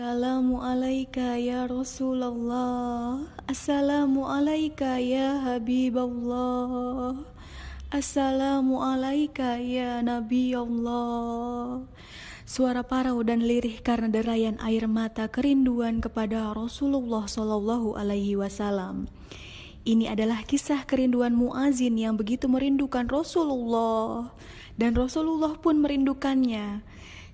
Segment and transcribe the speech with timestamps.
[0.00, 7.20] Assalamu alayka ya Rasulullah Assalamu alayka ya Habiballah
[7.92, 11.84] Assalamu alayka ya Nabi Allah
[12.48, 19.04] Suara parau dan lirih karena derayan air mata kerinduan kepada Rasulullah Sallallahu Alaihi Wasallam.
[19.84, 24.32] Ini adalah kisah kerinduan Muazin yang begitu merindukan Rasulullah
[24.80, 26.88] dan Rasulullah pun merindukannya.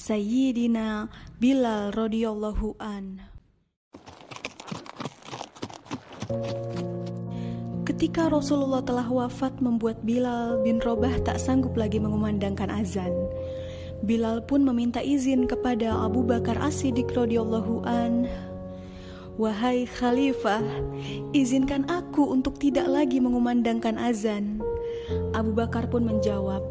[0.00, 3.20] Sayyidina Bilal radhiyallahu an.
[7.84, 13.12] Ketika Rasulullah telah wafat membuat Bilal bin Robah tak sanggup lagi mengumandangkan azan.
[14.00, 18.24] Bilal pun meminta izin kepada Abu Bakar As-Siddiq radhiyallahu an.
[19.36, 20.64] Wahai khalifah,
[21.36, 24.64] izinkan aku untuk tidak lagi mengumandangkan azan.
[25.36, 26.64] Abu Bakar pun menjawab,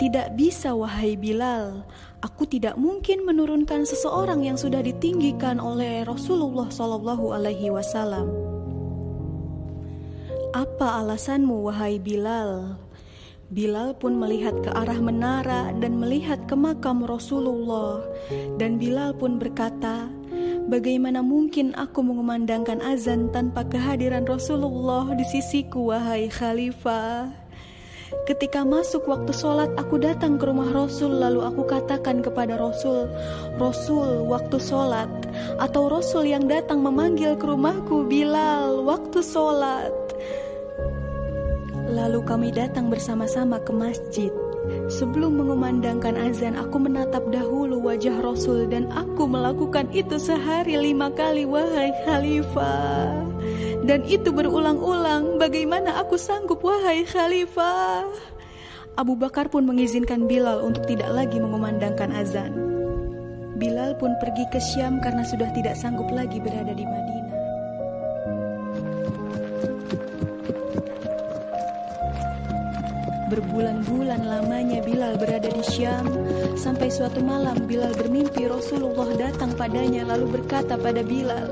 [0.00, 1.86] "Tidak bisa wahai Bilal,
[2.22, 8.30] aku tidak mungkin menurunkan seseorang yang sudah ditinggikan oleh Rasulullah Shallallahu Alaihi Wasallam.
[10.52, 12.76] Apa alasanmu, wahai Bilal?
[13.52, 18.00] Bilal pun melihat ke arah menara dan melihat ke makam Rasulullah,
[18.56, 20.08] dan Bilal pun berkata,
[20.72, 27.28] "Bagaimana mungkin aku mengumandangkan azan tanpa kehadiran Rasulullah di sisiku, wahai Khalifah?"
[28.22, 33.10] Ketika masuk waktu sholat, aku datang ke rumah Rasul, lalu aku katakan kepada Rasul,
[33.58, 35.10] "Rasul, waktu sholat,"
[35.58, 39.90] atau Rasul yang datang memanggil ke rumahku, "Bilal, waktu sholat."
[41.92, 44.32] Lalu kami datang bersama-sama ke masjid.
[44.86, 51.42] Sebelum mengumandangkan azan, aku menatap dahulu wajah Rasul dan aku melakukan itu sehari lima kali,
[51.42, 53.41] wahai Khalifah.
[53.82, 58.06] Dan itu berulang-ulang, bagaimana aku sanggup wahai khalifah?
[58.94, 62.52] Abu Bakar pun mengizinkan Bilal untuk tidak lagi mengumandangkan azan.
[63.58, 67.30] Bilal pun pergi ke Syam karena sudah tidak sanggup lagi berada di Madinah.
[73.32, 76.04] Berbulan-bulan lamanya Bilal berada di Syam
[76.52, 81.48] Sampai suatu malam Bilal bermimpi Rasulullah datang padanya Lalu berkata pada Bilal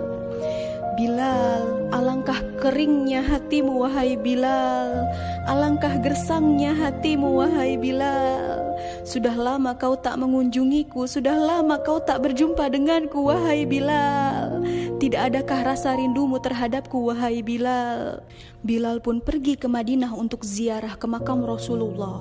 [1.00, 5.11] Bilal, alangkah keringnya hatimu wahai Bilal.
[5.47, 8.75] Alangkah gersangnya hatimu wahai Bilal.
[9.03, 14.62] Sudah lama kau tak mengunjungiku Sudah lama kau tak berjumpa denganku wahai Bilal.
[15.01, 18.22] Tidak adakah rasa rindumu terhadapku wahai Bilal?
[18.62, 22.21] Bilal pun pergi ke Madinah untuk ziarah ke makam Rasulullah.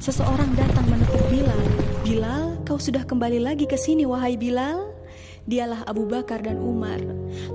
[0.00, 1.62] Seseorang datang menepuk Bilal.
[2.04, 4.93] Bilal, kau sudah kembali lagi ke sini wahai Bilal
[5.44, 7.00] dialah Abu Bakar dan Umar.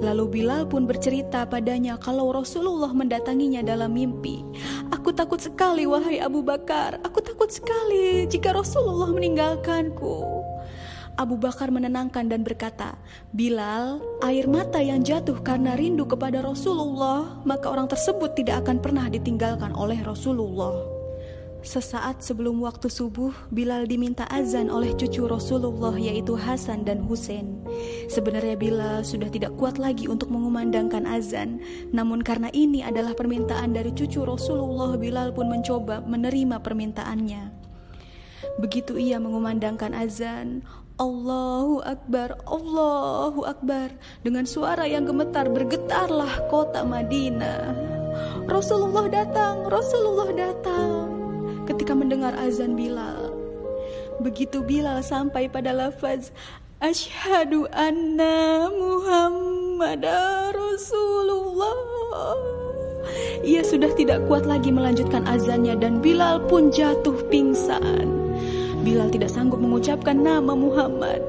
[0.01, 4.45] Lalu Bilal pun bercerita padanya kalau Rasulullah mendatanginya dalam mimpi.
[4.93, 10.39] Aku takut sekali wahai Abu Bakar, aku takut sekali jika Rasulullah meninggalkanku.
[11.19, 12.95] Abu Bakar menenangkan dan berkata,
[13.35, 19.11] "Bilal, air mata yang jatuh karena rindu kepada Rasulullah, maka orang tersebut tidak akan pernah
[19.11, 20.98] ditinggalkan oleh Rasulullah."
[21.59, 27.59] Sesaat sebelum waktu subuh, Bilal diminta azan oleh cucu Rasulullah yaitu Hasan dan Husain.
[28.07, 31.59] Sebenarnya Bilal sudah tidak kuat lagi untuk mengumandangkan azan,
[31.91, 37.51] namun karena ini adalah permintaan dari cucu Rasulullah, Bilal pun mencoba menerima permintaannya.
[38.63, 40.63] Begitu ia mengumandangkan azan,
[40.95, 43.91] Allahu Akbar, Allahu Akbar.
[44.23, 47.75] Dengan suara yang gemetar bergetarlah kota Madinah.
[48.47, 51.18] Rasulullah datang, Rasulullah datang
[51.89, 53.33] ketika mendengar azan Bilal.
[54.21, 56.29] Begitu Bilal sampai pada lafaz
[56.77, 60.05] Ashadu anna Muhammad
[60.53, 62.37] Rasulullah.
[63.41, 68.05] Ia sudah tidak kuat lagi melanjutkan azannya dan Bilal pun jatuh pingsan.
[68.85, 71.25] Bilal tidak sanggup mengucapkan nama Muhammad.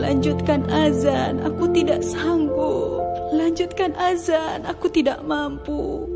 [0.00, 3.04] Lanjutkan azan, aku tidak sanggup.
[3.36, 6.08] Lanjutkan azan, aku tidak mampu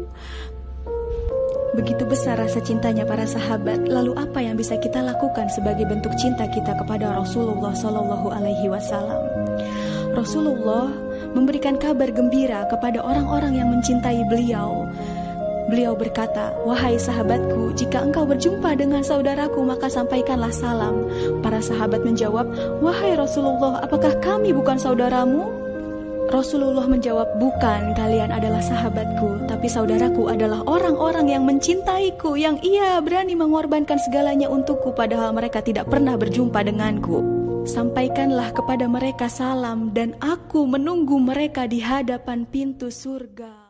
[1.73, 6.45] Begitu besar rasa cintanya para sahabat, lalu apa yang bisa kita lakukan sebagai bentuk cinta
[6.45, 9.25] kita kepada Rasulullah Shallallahu Alaihi Wasallam?
[10.13, 10.93] Rasulullah
[11.33, 14.85] memberikan kabar gembira kepada orang-orang yang mencintai beliau.
[15.73, 21.09] Beliau berkata, "Wahai sahabatku, jika engkau berjumpa dengan saudaraku, maka sampaikanlah salam."
[21.41, 22.53] Para sahabat menjawab,
[22.85, 25.72] "Wahai Rasulullah, apakah kami bukan saudaramu?"
[26.33, 33.37] Rasulullah menjawab, "Bukan, kalian adalah sahabatku, tapi saudaraku adalah orang-orang yang mencintaiku, yang ia berani
[33.37, 37.21] mengorbankan segalanya untukku, padahal mereka tidak pernah berjumpa denganku.
[37.69, 43.62] Sampaikanlah kepada mereka salam, dan aku menunggu mereka di hadapan pintu surga."